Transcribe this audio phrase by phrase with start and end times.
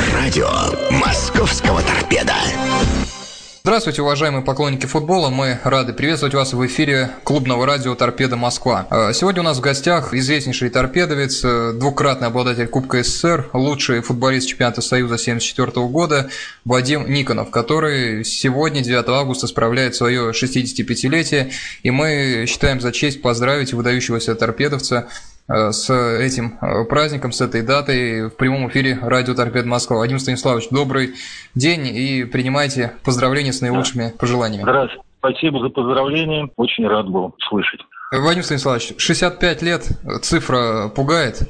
[0.00, 0.48] Радио
[0.90, 2.34] «Московского торпеда».
[3.62, 5.28] Здравствуйте, уважаемые поклонники футбола.
[5.28, 8.86] Мы рады приветствовать вас в эфире клубного радио «Торпеда Москва».
[8.88, 14.48] А, сегодня у нас в гостях известнейший торпедовец, э, двукратный обладатель Кубка СССР, лучший футболист
[14.48, 16.30] чемпионата Союза 1974 года
[16.64, 21.52] Вадим Никонов, который сегодня, 9 августа, справляет свое 65-летие.
[21.82, 27.62] И мы считаем за честь поздравить выдающегося торпедовца Э, с этим э, праздником, с этой
[27.62, 29.98] датой в прямом эфире радио Торпед Москва.
[29.98, 31.14] Вадим Станиславович, добрый
[31.54, 34.62] день и принимайте поздравления с наилучшими пожеланиями.
[34.62, 35.04] Здравствуйте.
[35.18, 36.48] Спасибо за поздравления.
[36.56, 37.80] Очень рад был слышать.
[38.12, 39.88] Вадим Станиславович, 65 лет,
[40.22, 41.48] цифра пугает?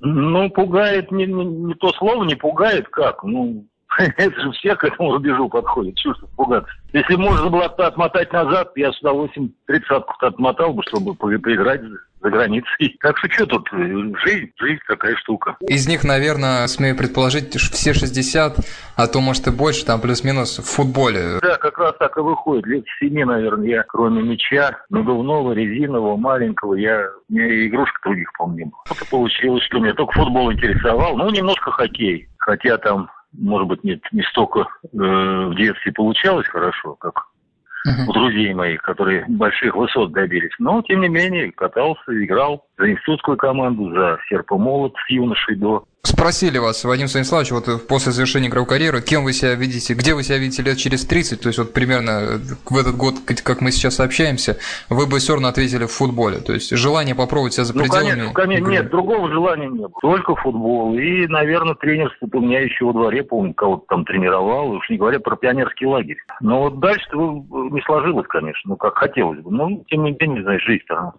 [0.00, 3.22] Ну, пугает не, не, не то слово, не пугает как.
[3.22, 3.66] Ну,
[3.98, 5.96] это же все к этому рубежу подходят.
[5.96, 6.70] Чувство пугаться.
[6.92, 11.82] Если можно было отмотать назад, я с удовольствием тридцатку отмотал бы, чтобы поиграть
[12.20, 12.96] за границей.
[13.00, 15.56] Так что что тут, жизнь, жизнь такая штука.
[15.66, 18.56] Из них, наверное, смею предположить, все 60,
[18.96, 21.38] а то, может, и больше, там плюс-минус в футболе.
[21.40, 22.66] Да, как раз так и выходит.
[22.66, 28.70] Лет семи, наверное, я, кроме мяча, надувного, резинового, маленького, я, у меня игрушек других, помню.
[28.88, 32.28] Вот получилось, что меня только футбол интересовал, ну, немножко хоккей.
[32.38, 37.26] Хотя там может быть, нет, не столько э, в детстве получалось хорошо, как.
[37.84, 40.52] У друзей моих, которые больших высот добились.
[40.58, 46.56] Но, тем не менее, катался, играл за институтскую команду, за серпомолот с юношей до Спросили
[46.56, 50.38] вас, Вадим Станиславович, вот после завершения игровой карьеры, кем вы себя видите, где вы себя
[50.38, 54.56] видите лет через 30, то есть вот примерно в этот год, как мы сейчас общаемся,
[54.88, 58.10] вы бы все равно ответили в футболе, то есть желание попробовать себя за ну, пределами...
[58.10, 62.86] Конечно, конечно, нет, другого желания не было, только футбол, и, наверное, тренерство у меня еще
[62.86, 66.18] во дворе, помню, кого-то там тренировал, уж не говоря про пионерский лагерь.
[66.40, 70.64] Но вот дальше-то не сложилось, конечно, ну, как хотелось бы, но, тем не менее, знаешь,
[70.64, 71.12] жизнь-то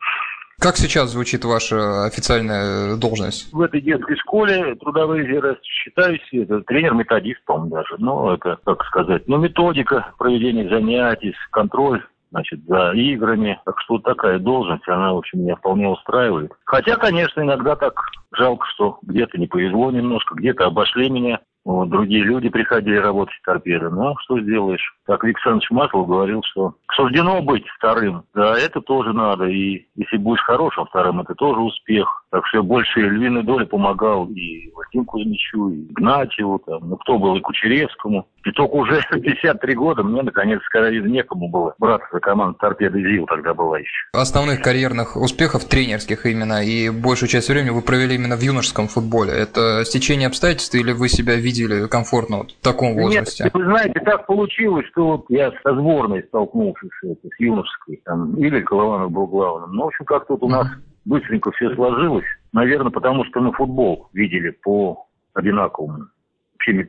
[0.62, 3.52] как сейчас звучит ваша официальная должность?
[3.52, 7.96] В этой детской школе трудовые я считаюсь, это тренер-методист, по-моему, даже.
[7.98, 13.60] Ну, это, как сказать, ну, методика проведения занятий, контроль значит, за играми.
[13.66, 16.52] Так что вот такая должность, она, в общем, меня вполне устраивает.
[16.66, 18.00] Хотя, конечно, иногда так
[18.32, 21.40] жалко, что где-то не повезло немножко, где-то обошли меня.
[21.64, 23.90] Вот, другие люди приходили работать в торпедо.
[23.90, 24.96] Ну, что сделаешь?
[25.06, 28.24] Как Виктор Александрович говорил, что суждено быть вторым.
[28.34, 29.46] Да, это тоже надо.
[29.46, 32.21] И если будешь хорошим вторым, это тоже успех.
[32.32, 37.20] Так что я больше львиной доли помогал и Вадиму Кузьмичу, и Игнатьеву, там, ну, кто
[37.20, 38.26] был, и Кучеревскому.
[38.46, 43.26] И только уже 53 года мне, наконец, сказали, некому было браться за команду торпеды ЗИЛ
[43.26, 44.08] тогда была еще.
[44.14, 49.34] Основных карьерных успехов, тренерских именно, и большую часть времени вы провели именно в юношеском футболе.
[49.34, 53.44] Это стечение обстоятельств или вы себя видели комфортно вот в таком возрасте?
[53.44, 58.62] Нет, вы знаете, так получилось, что вот я со сборной столкнулся с юношеской, там, или
[58.62, 59.74] Колованов был главным.
[59.74, 60.68] Ну, в общем, как тут у нас
[61.06, 62.26] быстренько все сложилось.
[62.54, 66.08] Наверное, потому что мы футбол видели по одинаковому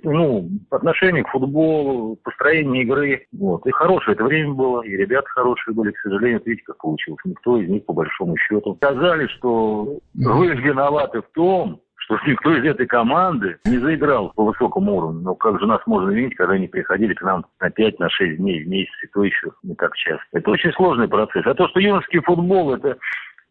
[0.04, 3.26] ну, отношение к футболу, построение игры.
[3.32, 3.66] Вот.
[3.66, 7.20] И хорошее это время было, и ребята хорошие были, к сожалению, видите, как получилось.
[7.24, 12.64] Никто из них, по большому счету, сказали, что вы виноваты в том, что никто из
[12.64, 15.20] этой команды не заиграл по высокому уровню.
[15.20, 18.64] Но как же нас можно винить, когда они приходили к нам на 5-6 на дней
[18.64, 20.24] в месяц, и то еще не так часто.
[20.32, 21.46] Это очень сложный процесс.
[21.46, 22.98] А то, что юношеский футбол, это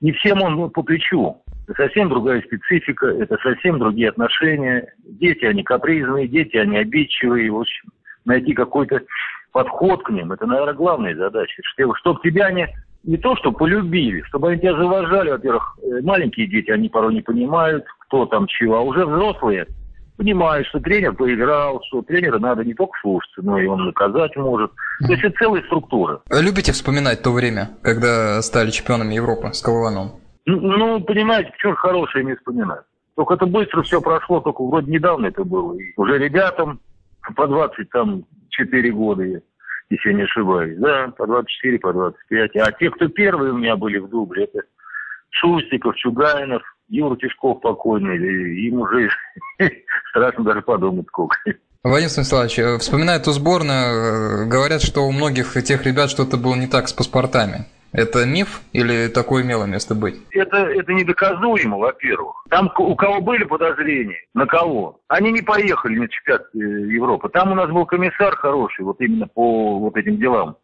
[0.02, 1.38] не всем он по плечу.
[1.68, 4.94] Это совсем другая специфика, это совсем другие отношения.
[5.06, 7.52] Дети, они капризные, дети, они обидчивые.
[7.52, 7.90] В общем,
[8.26, 9.02] найти какой-то
[9.52, 11.62] подход к ним, это, наверное, главная задача.
[11.96, 12.68] Чтобы тебя не,
[13.04, 17.22] не то, что полюбили, чтобы они тебя завожали, во-первых, э, маленькие дети, они порой не
[17.22, 19.68] понимают, кто там чего, а уже взрослые
[20.18, 24.72] понимают, что тренер поиграл, что тренера надо не только слушаться, но и он наказать может.
[25.06, 26.22] То есть это целая структура.
[26.30, 30.22] Любите вспоминать то время, когда стали чемпионами Европы с Кованом?
[30.46, 32.84] Ну, ну, понимаете, что хорошее не вспоминать.
[33.16, 35.78] Только это быстро все прошло, только вроде недавно это было.
[35.78, 36.80] И уже ребятам
[37.36, 40.78] по 20 там 4 года, если я не ошибаюсь.
[40.80, 42.56] Да, по 24, по 25.
[42.58, 44.62] А те, кто первые у меня были в дубле, это
[45.30, 48.18] Шустиков, Чугайнов, Юра Тишков покойный.
[48.68, 49.10] Им уже
[50.10, 51.38] страшно даже подумать сколько.
[51.84, 56.54] Вадим Станиславович, э, вспоминая эту сборную, э, говорят, что у многих тех ребят что-то было
[56.54, 57.66] не так с паспортами.
[57.94, 60.16] Это миф или такое имело место быть?
[60.32, 62.46] Это, это недоказуемо, во-первых.
[62.50, 67.30] Там у кого были подозрения, на кого, они не поехали на чемпионат э, Европы.
[67.30, 70.58] Там у нас был комиссар хороший, вот именно по вот этим делам.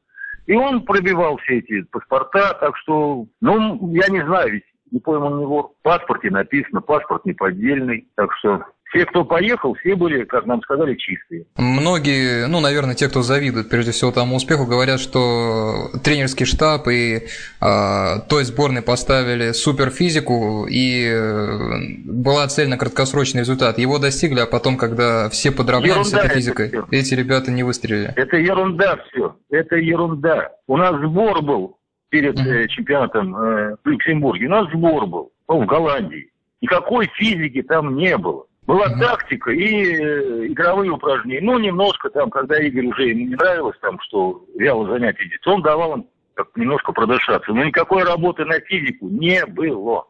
[0.46, 5.28] И он пробивал все эти паспорта, так что, ну, я не знаю, ведь не пойму
[5.28, 10.24] у него в паспорте написано, паспорт не поддельный, так что Все, кто поехал, все были,
[10.24, 11.46] как нам сказали, чистые.
[11.58, 17.18] Многие, ну, наверное, те, кто завидует, прежде всего, тому успеху, говорят, что тренерский штаб и
[17.18, 23.78] э, той сборной поставили суперфизику, и э, была цель на краткосрочный результат.
[23.78, 28.14] Его достигли, а потом, когда все подравнялись с этой физикой, эти ребята не выстрелили.
[28.16, 29.36] Это ерунда все.
[29.50, 30.52] Это ерунда.
[30.66, 31.77] У нас сбор был
[32.10, 34.48] перед э, чемпионатом э, в Люксембурге.
[34.48, 36.32] У нас сбор был ну, в Голландии.
[36.62, 38.46] Никакой физики там не было.
[38.66, 41.46] Была тактика и э, игровые упражнения.
[41.46, 45.62] Ну, немножко там, когда Игорь уже ему не нравилось, там, что вяло занятие идет, он
[45.62, 47.52] давал им как немножко продышаться.
[47.52, 50.06] Но никакой работы на физику не было.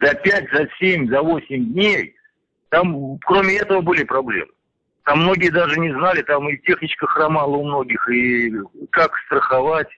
[0.00, 2.14] За 5, за 7, за 8 дней
[2.70, 4.52] там, кроме этого, были проблемы.
[5.04, 8.52] Там многие даже не знали, там и техничка хромала у многих, и
[8.90, 9.88] как страховать.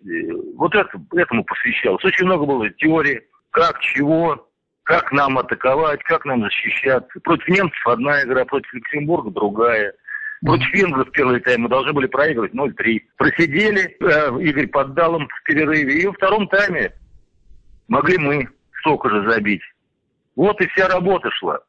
[0.56, 2.04] Вот это, этому посвящалось.
[2.04, 4.48] Очень много было теории, как, чего,
[4.84, 7.20] как нам атаковать, как нам защищаться.
[7.20, 9.92] Против немцев одна игра, против Люксембурга другая.
[10.44, 13.00] Против венгров первый тайм мы должны были проигрывать 0-3.
[13.16, 16.00] Просидели, э, Игорь поддал им в перерыве.
[16.00, 16.92] И во втором тайме
[17.86, 18.48] могли мы
[18.80, 19.62] столько же забить.
[20.34, 21.60] Вот и вся работа шла.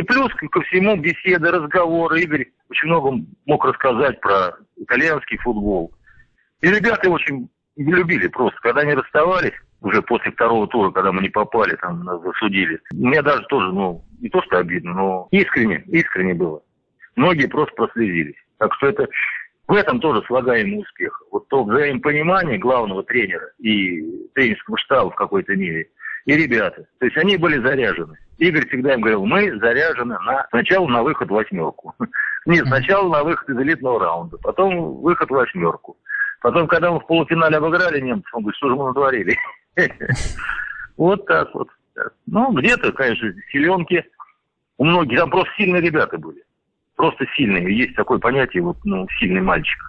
[0.00, 2.22] И плюс ко всему беседы, разговоры.
[2.22, 5.92] Игорь очень много мог рассказать про итальянский футбол.
[6.62, 8.58] И ребята очень любили просто.
[8.62, 9.52] Когда они расставались,
[9.82, 12.80] уже после второго тура, когда мы не попали, там нас засудили.
[12.92, 16.62] Мне даже тоже, ну, не то что обидно, но искренне, искренне было.
[17.16, 18.42] Многие просто прослезились.
[18.56, 19.06] Так что это
[19.68, 21.22] в этом тоже слагаемый успех.
[21.30, 24.00] Вот то взаимопонимание главного тренера и
[24.34, 25.90] тренерского штаба в какой-то мере,
[26.30, 26.86] и ребята.
[26.98, 28.16] То есть они были заряжены.
[28.38, 31.92] Игорь всегда им говорил, мы заряжены на сначала на выход в восьмерку.
[32.46, 35.96] Нет, сначала на выход из элитного раунда, потом выход в восьмерку.
[36.40, 39.36] Потом, когда мы в полуфинале обыграли немцев, он говорит, что же мы натворили?
[40.96, 41.68] Вот так вот.
[42.26, 44.04] Ну, где-то, конечно, силенки
[44.76, 46.44] у многих, там просто сильные ребята были.
[46.94, 47.74] Просто сильные.
[47.74, 49.80] Есть такое понятие, вот, ну, сильный мальчик.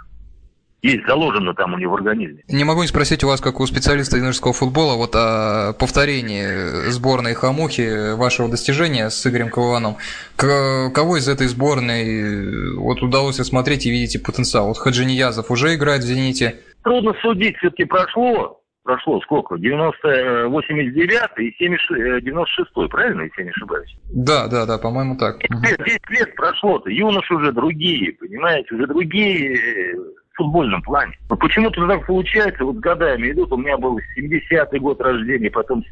[0.82, 2.44] Есть заложено там у него в организме.
[2.48, 7.36] Не могу не спросить у вас, как у специалиста юношеского футбола, вот о повторении сборной
[7.36, 9.98] Хамухи, вашего достижения с Игорем Кованом.
[10.36, 14.70] Кого из этой сборной вот удалось смотреть и видите потенциал?
[14.70, 16.60] Вот Хаджи Ниязов уже играет в «Зените».
[16.84, 19.58] Трудно судить, все-таки прошло прошло сколько?
[19.58, 23.98] 90, 89 и 70, 96, э, правильно, если я не ошибаюсь?
[24.12, 25.38] Да, да, да, по-моему так.
[25.40, 29.96] 10 лет, 10 лет прошло-то, юноши уже другие, понимаете, уже другие э,
[30.34, 31.18] в футбольном плане.
[31.30, 35.84] Но почему-то так получается, вот годами идут, у меня был 70-й год рождения, потом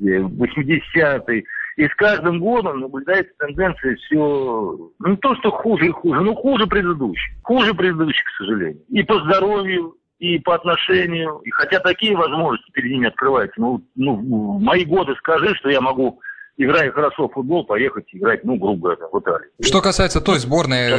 [0.00, 1.42] 80-й, э,
[1.76, 6.66] и с каждым годом наблюдается тенденция все, ну, то, что хуже и хуже, но хуже
[6.66, 7.32] предыдущих.
[7.42, 8.82] Хуже предыдущих, к сожалению.
[8.88, 14.16] И по здоровью, и по отношению, и хотя такие возможности перед ними открываются, ну, ну,
[14.16, 16.20] в мои годы скажи, что я могу,
[16.56, 19.50] играя хорошо в футбол, поехать играть, ну, грубо говоря, в Италию.
[19.62, 20.90] Что касается той сборной,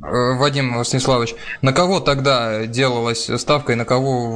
[0.00, 4.30] Вадим Станиславович, на кого тогда делалась ставка и на кого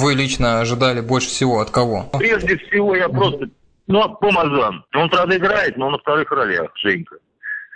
[0.00, 1.60] вы лично ожидали больше всего?
[1.60, 2.10] От кого?
[2.18, 3.48] Прежде всего я просто...
[3.86, 4.84] Ну, Помазан.
[4.94, 7.16] Он, правда, играет, но на вторых ролях, Женька.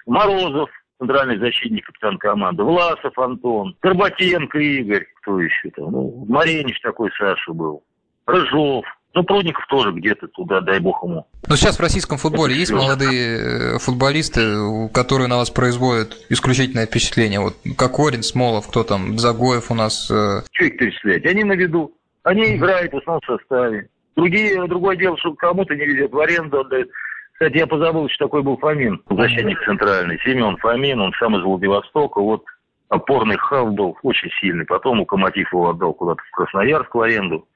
[0.07, 0.69] Морозов,
[0.99, 7.53] центральный защитник, капитан команды, Власов Антон, Горбатенко Игорь, кто еще там, ну, Маренич такой Саша
[7.53, 7.83] был,
[8.27, 11.27] Рыжов, ну, Прудников тоже где-то туда, дай бог ему.
[11.49, 17.41] Но сейчас в российском футболе есть молодые э, футболисты, которые на вас производят исключительное впечатление?
[17.41, 20.09] Вот Кокорин, Смолов, кто там, Загоев у нас?
[20.11, 20.43] Э...
[20.53, 21.27] Что их перечислять?
[21.27, 21.93] Они на виду.
[22.23, 23.89] Они играют в основном составе.
[24.15, 26.91] Другие, другое дело, что кому-то не везет, в аренду отдают.
[27.33, 30.21] Кстати, я позабыл, что такой был Фомин, защитник центральный.
[30.25, 32.21] Семен Фомин, он сам из Владивостока.
[32.21, 32.45] Вот
[32.91, 34.67] опорный хав был очень сильный.
[34.67, 37.49] Потом Локомотив его отдал куда-то в Красноярск в аренду.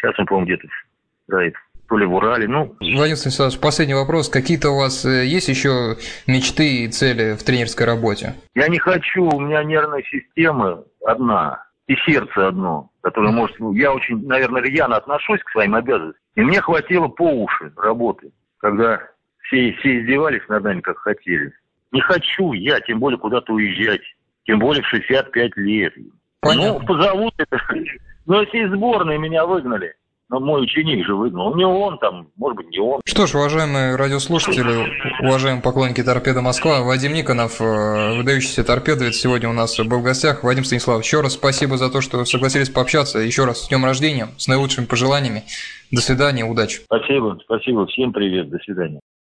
[0.00, 0.68] Сейчас он, по-моему, где-то
[1.28, 1.54] играет
[1.88, 2.76] то ли в Урале, ну...
[2.80, 4.28] Владимир Станиславович, последний вопрос.
[4.28, 8.34] Какие-то у вас э, есть еще мечты и цели в тренерской работе?
[8.54, 13.58] Я не хочу, у меня нервная система одна, и сердце одно, которое может...
[13.58, 16.20] Ну, я очень, наверное, рьяно отношусь к своим обязанностям.
[16.34, 19.00] И мне хватило по уши работы когда
[19.42, 21.52] все, все издевались над нами, как хотели.
[21.90, 24.02] Не хочу я, тем более, куда-то уезжать.
[24.44, 25.94] Тем более в 65 лет.
[26.40, 26.80] Понятно.
[26.80, 27.58] Ну, позовут это.
[28.28, 29.94] Ну, если из сборной меня выгнали,
[30.28, 31.56] но мой ученик же выгнал.
[31.56, 33.00] Не он там, может быть, не он.
[33.06, 39.54] Что ж, уважаемые радиослушатели, уважаемые поклонники торпеда Москва, Вадим Никонов, э, выдающийся торпедовец, сегодня у
[39.54, 40.44] нас был в гостях.
[40.44, 43.18] Вадим Станиславович, еще раз спасибо за то, что согласились пообщаться.
[43.18, 45.44] Еще раз с днем рождения, с наилучшими пожеланиями.
[45.90, 46.82] До свидания, удачи.
[46.84, 47.86] Спасибо, спасибо.
[47.86, 49.00] Всем привет, до свидания.